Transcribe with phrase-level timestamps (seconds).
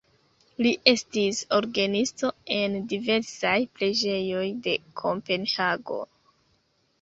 [0.65, 6.01] Li estis orgenisto en diversaj preĝejoj de Kopenhago.